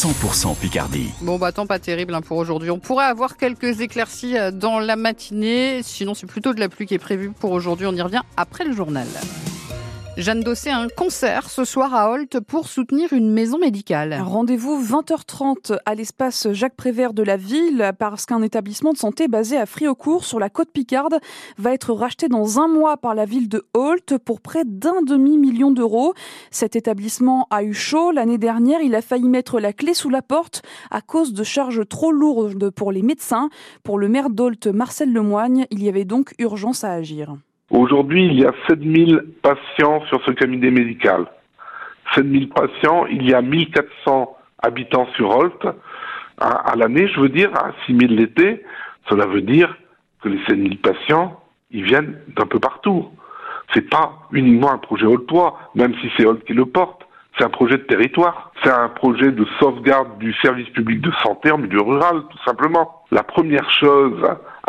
100% 0.00 0.56
Picardie. 0.56 1.10
Bon, 1.20 1.38
bah, 1.38 1.52
tant 1.52 1.66
pas 1.66 1.78
terrible 1.78 2.14
hein, 2.14 2.22
pour 2.22 2.38
aujourd'hui. 2.38 2.70
On 2.70 2.78
pourrait 2.78 3.04
avoir 3.04 3.36
quelques 3.36 3.82
éclaircies 3.82 4.38
euh, 4.38 4.50
dans 4.50 4.78
la 4.78 4.96
matinée. 4.96 5.82
Sinon, 5.82 6.14
c'est 6.14 6.26
plutôt 6.26 6.54
de 6.54 6.60
la 6.60 6.70
pluie 6.70 6.86
qui 6.86 6.94
est 6.94 6.98
prévue 6.98 7.32
pour 7.32 7.50
aujourd'hui. 7.50 7.86
On 7.86 7.92
y 7.92 8.00
revient 8.00 8.22
après 8.38 8.64
le 8.64 8.72
journal. 8.72 9.06
Jeanne 10.16 10.40
Dossé 10.40 10.70
a 10.70 10.78
un 10.78 10.88
concert 10.88 11.48
ce 11.48 11.64
soir 11.64 11.94
à 11.94 12.10
Holt 12.10 12.40
pour 12.40 12.68
soutenir 12.68 13.12
une 13.12 13.30
maison 13.30 13.58
médicale. 13.58 14.20
Rendez-vous 14.20 14.82
20h30 14.82 15.78
à 15.86 15.94
l'espace 15.94 16.48
Jacques 16.52 16.74
Prévert 16.74 17.14
de 17.14 17.22
la 17.22 17.36
ville 17.36 17.92
parce 17.98 18.26
qu'un 18.26 18.42
établissement 18.42 18.92
de 18.92 18.98
santé 18.98 19.28
basé 19.28 19.56
à 19.56 19.66
Friocourt 19.66 20.24
sur 20.24 20.40
la 20.40 20.50
côte 20.50 20.70
Picarde 20.72 21.20
va 21.58 21.72
être 21.72 21.94
racheté 21.94 22.28
dans 22.28 22.58
un 22.58 22.66
mois 22.66 22.96
par 22.96 23.14
la 23.14 23.24
ville 23.24 23.48
de 23.48 23.64
Holt 23.72 24.18
pour 24.18 24.40
près 24.40 24.64
d'un 24.66 25.00
demi-million 25.06 25.70
d'euros. 25.70 26.12
Cet 26.50 26.74
établissement 26.74 27.46
a 27.50 27.62
eu 27.62 27.72
chaud 27.72 28.10
l'année 28.10 28.38
dernière. 28.38 28.80
Il 28.82 28.96
a 28.96 29.02
failli 29.02 29.28
mettre 29.28 29.60
la 29.60 29.72
clé 29.72 29.94
sous 29.94 30.10
la 30.10 30.22
porte 30.22 30.62
à 30.90 31.02
cause 31.02 31.32
de 31.32 31.44
charges 31.44 31.86
trop 31.88 32.10
lourdes 32.10 32.70
pour 32.70 32.90
les 32.90 33.02
médecins. 33.02 33.48
Pour 33.84 33.96
le 33.98 34.08
maire 34.08 34.28
d'Holt, 34.28 34.66
Marcel 34.66 35.12
Lemoigne, 35.12 35.66
il 35.70 35.82
y 35.82 35.88
avait 35.88 36.04
donc 36.04 36.34
urgence 36.38 36.82
à 36.82 36.92
agir. 36.92 37.36
Aujourd'hui, 37.70 38.26
il 38.26 38.40
y 38.40 38.44
a 38.44 38.52
7000 38.68 39.22
patients 39.42 40.02
sur 40.06 40.20
ce 40.24 40.32
cabinet 40.32 40.72
médical. 40.72 41.26
7000 42.14 42.48
patients, 42.48 43.06
il 43.06 43.28
y 43.28 43.32
a 43.32 43.40
1400 43.40 44.36
habitants 44.60 45.06
sur 45.14 45.30
Holt. 45.30 45.66
À, 46.38 46.74
l'année, 46.76 47.06
je 47.06 47.20
veux 47.20 47.28
dire, 47.28 47.50
à 47.54 47.70
6000 47.86 48.16
l'été, 48.16 48.64
cela 49.08 49.26
veut 49.26 49.42
dire 49.42 49.76
que 50.20 50.28
les 50.28 50.44
7000 50.46 50.78
patients, 50.78 51.40
ils 51.70 51.84
viennent 51.84 52.18
d'un 52.36 52.46
peu 52.46 52.58
partout. 52.58 53.08
C'est 53.72 53.88
pas 53.88 54.14
uniquement 54.32 54.72
un 54.72 54.78
projet 54.78 55.06
holtois, 55.06 55.56
même 55.76 55.94
si 56.00 56.10
c'est 56.16 56.26
Holt 56.26 56.42
qui 56.44 56.54
le 56.54 56.66
porte. 56.66 57.06
C'est 57.38 57.44
un 57.44 57.50
projet 57.50 57.78
de 57.78 57.84
territoire. 57.84 58.50
C'est 58.64 58.70
un 58.70 58.88
projet 58.88 59.30
de 59.30 59.46
sauvegarde 59.60 60.18
du 60.18 60.34
service 60.42 60.68
public 60.70 61.00
de 61.00 61.12
santé 61.22 61.52
en 61.52 61.58
milieu 61.58 61.82
rural, 61.82 62.22
tout 62.30 62.38
simplement. 62.44 63.04
La 63.12 63.22
première 63.22 63.70
chose 63.70 64.20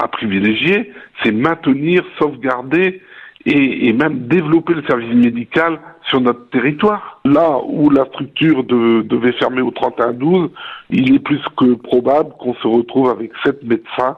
à 0.01 0.07
privilégier, 0.07 0.91
c'est 1.23 1.31
maintenir, 1.31 2.03
sauvegarder 2.17 3.01
et, 3.45 3.93
même 3.93 4.27
développer 4.27 4.73
le 4.73 4.83
service 4.83 5.13
médical 5.13 5.79
sur 6.07 6.21
notre 6.21 6.49
territoire. 6.49 7.19
Là 7.25 7.59
où 7.65 7.89
la 7.89 8.05
structure 8.05 8.63
devait 8.63 9.31
fermer 9.33 9.61
au 9.61 9.71
31-12, 9.71 10.49
il 10.89 11.15
est 11.15 11.19
plus 11.19 11.41
que 11.57 11.73
probable 11.75 12.31
qu'on 12.39 12.53
se 12.55 12.67
retrouve 12.67 13.09
avec 13.09 13.31
sept 13.43 13.63
médecins 13.63 14.17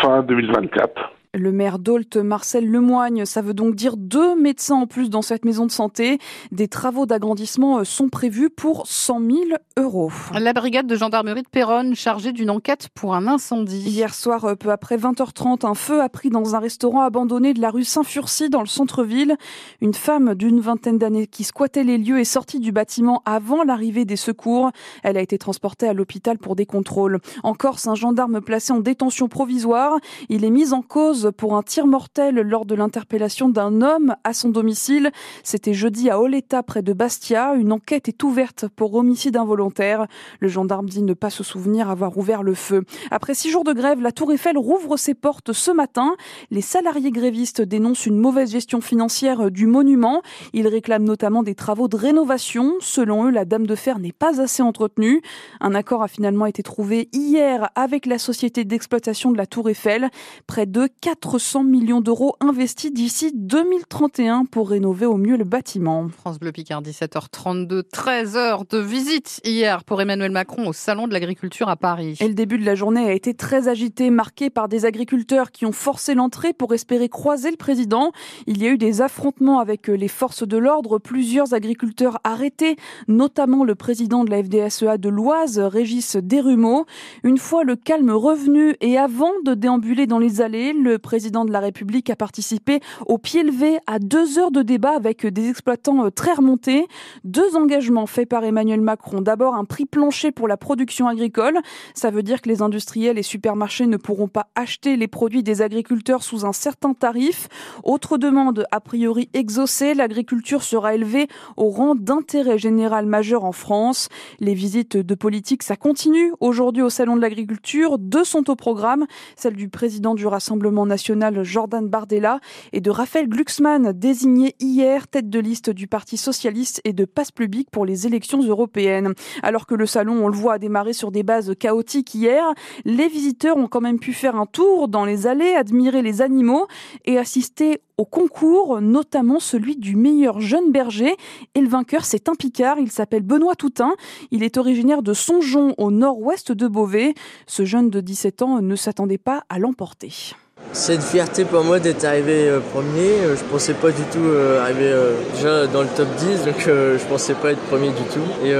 fin 0.00 0.22
2024. 0.22 1.12
Le 1.32 1.52
maire 1.52 1.78
d'Olt, 1.78 2.16
Marcel 2.16 2.68
Lemoigne, 2.68 3.24
ça 3.24 3.40
veut 3.40 3.54
donc 3.54 3.76
dire 3.76 3.96
deux 3.96 4.34
médecins 4.34 4.74
en 4.74 4.88
plus 4.88 5.10
dans 5.10 5.22
cette 5.22 5.44
maison 5.44 5.64
de 5.64 5.70
santé. 5.70 6.18
Des 6.50 6.66
travaux 6.66 7.06
d'agrandissement 7.06 7.78
euh, 7.78 7.84
sont 7.84 8.08
prévus 8.08 8.50
pour 8.50 8.88
100 8.88 9.20
000 9.20 9.38
euros. 9.78 10.10
La 10.34 10.52
brigade 10.52 10.88
de 10.88 10.96
gendarmerie 10.96 11.42
de 11.42 11.48
Péronne 11.48 11.94
chargée 11.94 12.32
d'une 12.32 12.50
enquête 12.50 12.88
pour 12.96 13.14
un 13.14 13.28
incendie. 13.28 13.78
Hier 13.78 14.12
soir, 14.12 14.44
euh, 14.44 14.54
peu 14.56 14.72
après 14.72 14.96
20h30, 14.96 15.64
un 15.64 15.74
feu 15.74 16.02
a 16.02 16.08
pris 16.08 16.30
dans 16.30 16.56
un 16.56 16.58
restaurant 16.58 17.02
abandonné 17.02 17.54
de 17.54 17.60
la 17.60 17.70
rue 17.70 17.84
Saint-Furcy 17.84 18.50
dans 18.50 18.62
le 18.62 18.66
centre-ville. 18.66 19.36
Une 19.80 19.94
femme 19.94 20.34
d'une 20.34 20.58
vingtaine 20.58 20.98
d'années 20.98 21.28
qui 21.28 21.44
squattait 21.44 21.84
les 21.84 21.98
lieux 21.98 22.18
est 22.18 22.24
sortie 22.24 22.58
du 22.58 22.72
bâtiment 22.72 23.22
avant 23.24 23.62
l'arrivée 23.62 24.04
des 24.04 24.16
secours. 24.16 24.72
Elle 25.04 25.16
a 25.16 25.20
été 25.20 25.38
transportée 25.38 25.86
à 25.86 25.92
l'hôpital 25.92 26.38
pour 26.38 26.56
des 26.56 26.66
contrôles. 26.66 27.20
En 27.44 27.54
Corse, 27.54 27.86
un 27.86 27.94
gendarme 27.94 28.40
placé 28.40 28.72
en 28.72 28.80
détention 28.80 29.28
provisoire. 29.28 29.96
Il 30.28 30.44
est 30.44 30.50
mis 30.50 30.72
en 30.72 30.82
cause 30.82 31.19
pour 31.28 31.56
un 31.56 31.62
tir 31.62 31.86
mortel 31.86 32.36
lors 32.36 32.64
de 32.64 32.74
l'interpellation 32.74 33.48
d'un 33.48 33.82
homme 33.82 34.14
à 34.24 34.32
son 34.32 34.48
domicile. 34.48 35.10
C'était 35.42 35.74
jeudi 35.74 36.10
à 36.10 36.20
Oleta, 36.20 36.62
près 36.62 36.82
de 36.82 36.92
Bastia. 36.92 37.54
Une 37.54 37.72
enquête 37.72 38.08
est 38.08 38.22
ouverte 38.22 38.66
pour 38.68 38.94
homicide 38.94 39.36
involontaire. 39.36 40.06
Le 40.40 40.48
gendarme 40.48 40.88
dit 40.88 41.02
ne 41.02 41.14
pas 41.14 41.30
se 41.30 41.42
souvenir 41.42 41.90
avoir 41.90 42.16
ouvert 42.16 42.42
le 42.42 42.54
feu. 42.54 42.84
Après 43.10 43.34
six 43.34 43.50
jours 43.50 43.64
de 43.64 43.72
grève, 43.72 44.00
la 44.00 44.12
Tour 44.12 44.32
Eiffel 44.32 44.56
rouvre 44.58 44.96
ses 44.96 45.14
portes 45.14 45.52
ce 45.52 45.70
matin. 45.70 46.14
Les 46.50 46.60
salariés 46.60 47.10
grévistes 47.10 47.62
dénoncent 47.62 48.06
une 48.06 48.18
mauvaise 48.18 48.52
gestion 48.52 48.80
financière 48.80 49.50
du 49.50 49.66
monument. 49.66 50.22
Ils 50.52 50.68
réclament 50.68 51.04
notamment 51.04 51.42
des 51.42 51.54
travaux 51.54 51.88
de 51.88 51.96
rénovation. 51.96 52.74
Selon 52.80 53.26
eux, 53.26 53.30
la 53.30 53.44
Dame 53.44 53.66
de 53.66 53.74
Fer 53.74 53.98
n'est 53.98 54.12
pas 54.12 54.40
assez 54.40 54.62
entretenue. 54.62 55.22
Un 55.60 55.74
accord 55.74 56.02
a 56.02 56.08
finalement 56.08 56.46
été 56.46 56.62
trouvé 56.62 57.08
hier 57.12 57.70
avec 57.74 58.06
la 58.06 58.18
société 58.18 58.64
d'exploitation 58.64 59.32
de 59.32 59.36
la 59.36 59.46
Tour 59.46 59.68
Eiffel. 59.68 60.10
Près 60.46 60.66
de 60.66 60.88
400 61.10 61.64
millions 61.64 62.00
d'euros 62.00 62.36
investis 62.38 62.92
d'ici 62.92 63.32
2031 63.34 64.44
pour 64.44 64.70
rénover 64.70 65.06
au 65.06 65.16
mieux 65.16 65.36
le 65.36 65.42
bâtiment. 65.42 66.06
France 66.08 66.38
Bleu 66.38 66.52
Picard, 66.52 66.82
17h32, 66.82 67.82
13 67.82 68.36
heures 68.36 68.64
de 68.64 68.78
visite 68.78 69.40
hier 69.44 69.82
pour 69.82 70.00
Emmanuel 70.00 70.30
Macron 70.30 70.68
au 70.68 70.72
Salon 70.72 71.08
de 71.08 71.12
l'Agriculture 71.12 71.68
à 71.68 71.74
Paris. 71.74 72.16
Et 72.20 72.28
le 72.28 72.34
début 72.34 72.58
de 72.58 72.64
la 72.64 72.76
journée 72.76 73.08
a 73.08 73.12
été 73.12 73.34
très 73.34 73.66
agité, 73.66 74.08
marqué 74.10 74.50
par 74.50 74.68
des 74.68 74.84
agriculteurs 74.84 75.50
qui 75.50 75.66
ont 75.66 75.72
forcé 75.72 76.14
l'entrée 76.14 76.52
pour 76.52 76.74
espérer 76.74 77.08
croiser 77.08 77.50
le 77.50 77.56
président. 77.56 78.12
Il 78.46 78.62
y 78.62 78.68
a 78.68 78.70
eu 78.70 78.78
des 78.78 79.02
affrontements 79.02 79.58
avec 79.58 79.88
les 79.88 80.06
forces 80.06 80.46
de 80.46 80.58
l'ordre, 80.58 80.98
plusieurs 81.00 81.54
agriculteurs 81.54 82.18
arrêtés, 82.22 82.76
notamment 83.08 83.64
le 83.64 83.74
président 83.74 84.22
de 84.22 84.30
la 84.30 84.44
FDSEA 84.44 84.96
de 84.96 85.08
l'Oise, 85.08 85.58
Régis 85.58 86.14
Desrumeaux. 86.14 86.86
Une 87.24 87.38
fois 87.38 87.64
le 87.64 87.74
calme 87.74 88.12
revenu 88.12 88.76
et 88.80 88.96
avant 88.96 89.32
de 89.44 89.54
déambuler 89.54 90.06
dans 90.06 90.20
les 90.20 90.40
allées, 90.40 90.72
le 90.72 90.99
président 91.00 91.44
de 91.44 91.52
la 91.52 91.60
République 91.60 92.10
a 92.10 92.16
participé 92.16 92.80
au 93.06 93.18
pied 93.18 93.42
levé 93.42 93.78
à 93.86 93.98
deux 93.98 94.38
heures 94.38 94.50
de 94.50 94.62
débat 94.62 94.94
avec 94.94 95.26
des 95.26 95.48
exploitants 95.48 96.06
euh, 96.06 96.10
très 96.10 96.34
remontés. 96.34 96.86
Deux 97.24 97.56
engagements 97.56 98.06
faits 98.06 98.28
par 98.28 98.44
Emmanuel 98.44 98.80
Macron. 98.80 99.20
D'abord, 99.20 99.54
un 99.54 99.64
prix 99.64 99.86
plancher 99.86 100.30
pour 100.30 100.48
la 100.48 100.56
production 100.56 101.08
agricole. 101.08 101.58
Ça 101.94 102.10
veut 102.10 102.22
dire 102.22 102.40
que 102.40 102.48
les 102.48 102.62
industriels 102.62 103.18
et 103.18 103.22
supermarchés 103.22 103.86
ne 103.86 103.96
pourront 103.96 104.28
pas 104.28 104.48
acheter 104.54 104.96
les 104.96 105.08
produits 105.08 105.42
des 105.42 105.62
agriculteurs 105.62 106.22
sous 106.22 106.46
un 106.46 106.52
certain 106.52 106.94
tarif. 106.94 107.48
Autre 107.84 108.18
demande, 108.18 108.66
a 108.70 108.80
priori 108.80 109.28
exaucée, 109.34 109.94
l'agriculture 109.94 110.62
sera 110.62 110.94
élevée 110.94 111.28
au 111.56 111.70
rang 111.70 111.94
d'intérêt 111.94 112.58
général 112.58 113.06
majeur 113.06 113.44
en 113.44 113.52
France. 113.52 114.08
Les 114.38 114.54
visites 114.54 114.96
de 114.96 115.14
politique, 115.14 115.62
ça 115.62 115.76
continue. 115.76 116.32
Aujourd'hui, 116.40 116.82
au 116.82 116.90
Salon 116.90 117.16
de 117.16 117.20
l'agriculture, 117.20 117.98
deux 117.98 118.24
sont 118.24 118.50
au 118.50 118.56
programme. 118.56 119.06
Celle 119.36 119.56
du 119.56 119.68
président 119.68 120.14
du 120.14 120.26
Rassemblement 120.26 120.86
national 120.90 121.42
Jordan 121.42 121.88
Bardella 121.88 122.40
et 122.72 122.82
de 122.82 122.90
Raphaël 122.90 123.28
Glucksmann, 123.28 123.92
désigné 123.92 124.54
hier 124.60 125.08
tête 125.08 125.30
de 125.30 125.38
liste 125.38 125.70
du 125.70 125.86
Parti 125.86 126.18
socialiste 126.18 126.82
et 126.84 126.92
de 126.92 127.06
Passe 127.06 127.30
Public 127.30 127.68
pour 127.70 127.86
les 127.86 128.06
élections 128.06 128.42
européennes. 128.42 129.14
Alors 129.42 129.66
que 129.66 129.74
le 129.74 129.86
salon, 129.86 130.22
on 130.24 130.28
le 130.28 130.36
voit, 130.36 130.54
a 130.54 130.58
démarré 130.58 130.92
sur 130.92 131.10
des 131.12 131.22
bases 131.22 131.54
chaotiques 131.58 132.14
hier, 132.14 132.44
les 132.84 133.08
visiteurs 133.08 133.56
ont 133.56 133.68
quand 133.68 133.80
même 133.80 134.00
pu 134.00 134.12
faire 134.12 134.36
un 134.36 134.46
tour 134.46 134.88
dans 134.88 135.04
les 135.04 135.26
allées, 135.26 135.54
admirer 135.54 136.02
les 136.02 136.20
animaux 136.20 136.66
et 137.04 137.16
assister 137.16 137.80
au 137.96 138.06
concours, 138.06 138.80
notamment 138.80 139.40
celui 139.40 139.76
du 139.76 139.94
meilleur 139.94 140.40
jeune 140.40 140.72
berger. 140.72 141.14
Et 141.54 141.60
le 141.60 141.68
vainqueur, 141.68 142.06
c'est 142.06 142.30
un 142.30 142.34
Picard. 142.34 142.78
Il 142.78 142.90
s'appelle 142.90 143.22
Benoît 143.22 143.54
Toutain. 143.54 143.92
Il 144.30 144.42
est 144.42 144.56
originaire 144.56 145.02
de 145.02 145.12
Songeon, 145.12 145.74
au 145.76 145.90
nord-ouest 145.90 146.50
de 146.50 146.66
Beauvais. 146.66 147.14
Ce 147.46 147.66
jeune 147.66 147.90
de 147.90 148.00
17 148.00 148.42
ans 148.42 148.62
ne 148.62 148.74
s'attendait 148.74 149.18
pas 149.18 149.44
à 149.50 149.58
l'emporter. 149.58 150.34
C'est 150.72 150.94
une 150.94 151.00
fierté 151.00 151.44
pour 151.44 151.64
moi 151.64 151.80
d'être 151.80 152.04
arrivé 152.04 152.48
euh, 152.48 152.60
premier. 152.72 153.10
Euh, 153.24 153.36
je 153.36 153.42
pensais 153.42 153.74
pas 153.74 153.90
du 153.90 154.02
tout 154.04 154.22
euh, 154.22 154.62
arriver 154.62 154.94
déjà 155.34 155.66
dans 155.66 155.82
le 155.82 155.88
top 155.88 156.06
10, 156.16 156.44
donc 156.44 156.54
je 156.66 157.04
pensais 157.08 157.34
pas 157.34 157.50
être 157.50 157.60
premier 157.62 157.88
du 157.88 158.04
tout. 158.04 158.22
Et 158.44 158.52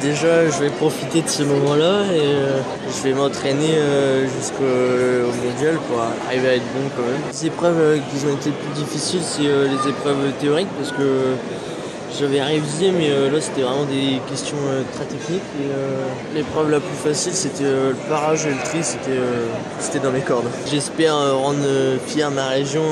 déjà, 0.00 0.48
je 0.50 0.58
vais 0.58 0.70
profiter 0.70 1.22
de 1.22 1.28
ce 1.28 1.44
moment-là 1.44 2.02
et 2.12 2.90
je 2.90 3.02
vais 3.02 3.14
m'entraîner 3.14 3.74
jusqu'au 4.36 4.64
mondial 5.44 5.76
pour 5.88 6.02
arriver 6.26 6.48
à 6.48 6.54
être 6.56 6.64
bon 6.74 6.88
quand 6.96 7.02
même. 7.02 7.20
Les 7.30 7.46
épreuves 7.46 8.00
qui 8.10 8.26
ont 8.26 8.34
été 8.34 8.50
plus 8.50 8.82
difficiles, 8.82 9.22
c'est 9.22 9.42
les 9.42 9.90
épreuves 9.90 10.32
théoriques 10.40 10.68
parce 10.78 10.90
que 10.92 11.36
j'avais 12.18 12.42
révisé, 12.42 12.90
mais 12.92 13.10
euh, 13.10 13.30
là 13.30 13.40
c'était 13.40 13.62
vraiment 13.62 13.84
des 13.84 14.20
questions 14.28 14.56
euh, 14.68 14.82
très 14.94 15.04
techniques. 15.04 15.42
Euh, 15.60 16.06
l'épreuve 16.34 16.70
la 16.70 16.80
plus 16.80 16.96
facile 16.96 17.32
c'était 17.32 17.64
le 17.64 17.94
parage 18.08 18.46
et 18.46 18.50
le 18.50 18.62
tri, 18.64 18.78
c'était 18.82 19.98
dans 20.00 20.12
mes 20.12 20.20
cordes. 20.20 20.46
J'espère 20.70 21.14
rendre 21.36 21.58
fier 22.06 22.30
ma 22.30 22.48
région 22.48 22.82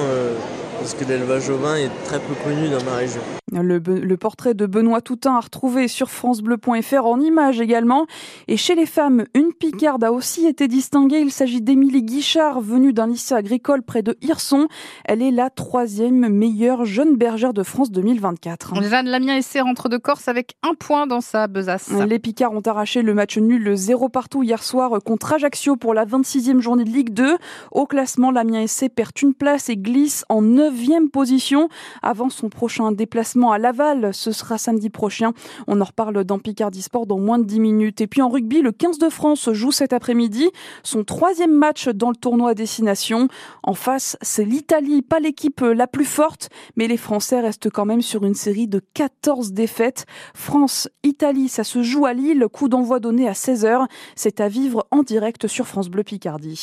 parce 0.79 0.94
que 0.94 1.05
l'élevage 1.05 1.49
au 1.49 1.56
vin 1.56 1.77
est 1.77 1.91
très 2.05 2.19
peu 2.19 2.35
connu 2.44 2.69
dans 2.69 2.83
ma 2.85 2.97
région. 2.97 3.21
Le, 3.62 4.17
portrait 4.17 4.55
de 4.55 4.67
Benoît 4.67 5.01
Toutain 5.01 5.37
à 5.37 5.41
retrouver 5.41 5.89
sur 5.89 6.11
francebleu.fr 6.11 7.06
en 7.06 7.21
image 7.21 7.61
également. 7.61 8.06
Et 8.49 8.56
chez 8.56 8.75
les 8.75 8.87
femmes, 8.87 9.25
une 9.35 9.53
Picarde 9.53 10.03
a 10.05 10.12
aussi 10.12 10.47
été 10.47 10.69
distinguée. 10.69 11.21
Il 11.21 11.31
s'agit 11.31 11.61
d'Émilie 11.61 12.03
Guichard, 12.03 12.61
venue 12.61 12.93
d'un 12.93 13.06
lycée 13.06 13.35
agricole 13.35 13.83
près 13.83 14.03
de 14.03 14.17
Hirson. 14.23 14.67
Elle 15.05 15.23
est 15.23 15.31
la 15.31 15.51
troisième 15.51 16.29
meilleure 16.29 16.85
jeune 16.85 17.17
bergère 17.17 17.53
de 17.53 17.62
France 17.62 17.91
2024. 17.91 18.83
Jeanne 18.83 19.06
Lamien 19.06 19.37
Essai 19.37 19.61
rentre 19.61 19.89
de 19.89 19.97
Corse 19.97 20.29
avec 20.29 20.57
un 20.62 20.75
point 20.75 21.07
dans 21.07 21.21
sa 21.21 21.47
besace. 21.47 21.91
Les 22.09 22.19
Picards 22.19 22.53
ont 22.53 22.62
arraché 22.65 23.03
le 23.03 23.15
match 23.15 23.39
nul 23.39 23.77
0 23.77 24.09
partout 24.09 24.43
hier 24.43 24.62
soir 24.62 24.99
contre 25.05 25.35
Ajaccio 25.35 25.77
pour 25.77 25.95
la 25.95 26.05
26e 26.05 26.61
journée 26.61 26.85
de 26.85 26.91
Ligue 26.91 27.11
2. 27.11 27.37
Au 27.73 27.87
classement, 27.87 28.31
Lamien 28.31 28.62
Essai 28.62 28.89
perd 28.89 29.12
une 29.23 29.35
place 29.35 29.69
et 29.69 29.77
glisse 29.77 30.25
en 30.29 30.43
9e 30.43 31.09
position 31.11 31.69
avant 32.03 32.31
son 32.31 32.49
prochain 32.49 32.93
déplacement 32.93 33.44
à 33.52 33.58
Laval. 33.58 34.12
Ce 34.12 34.32
sera 34.32 34.58
samedi 34.58 34.91
prochain. 34.91 35.32
On 35.67 35.81
en 35.81 35.85
reparle 35.85 36.25
dans 36.25 36.38
Picardie 36.38 36.82
Sport 36.82 37.06
dans 37.06 37.19
moins 37.19 37.38
de 37.38 37.44
10 37.44 37.61
minutes. 37.61 38.00
Et 38.00 38.06
puis 38.06 38.23
en 38.23 38.29
rugby, 38.29 38.62
le 38.62 38.73
15 38.73 38.99
de 38.99 39.08
France 39.08 39.50
joue 39.52 39.73
cet 39.73 39.93
après-midi 39.93 40.50
son 40.82 41.05
troisième 41.05 41.52
match 41.52 41.88
dans 41.88 42.11
le 42.11 42.17
tournoi 42.17 42.50
à 42.50 42.55
destination. 42.55 43.29
En 43.62 43.75
face, 43.75 44.17
c'est 44.23 44.44
l'Italie, 44.44 45.02
pas 45.02 45.20
l'équipe 45.20 45.61
la 45.61 45.87
plus 45.87 46.05
forte, 46.05 46.49
mais 46.76 46.87
les 46.87 46.96
Français 46.96 47.41
restent 47.41 47.70
quand 47.70 47.85
même 47.85 48.02
sur 48.02 48.25
une 48.25 48.35
série 48.35 48.69
de 48.69 48.81
14 48.94 49.52
défaites. 49.52 50.06
France-Italie, 50.35 51.49
ça 51.49 51.64
se 51.64 51.82
joue 51.82 52.06
à 52.06 52.12
Lille. 52.12 52.47
Coup 52.52 52.69
d'envoi 52.69 53.00
donné 53.00 53.29
à 53.29 53.32
16h. 53.32 53.87
C'est 54.17 54.40
à 54.40 54.49
vivre 54.49 54.87
en 54.90 55.02
direct 55.02 55.47
sur 55.47 55.67
France 55.67 55.88
Bleu 55.88 56.02
Picardie. 56.02 56.56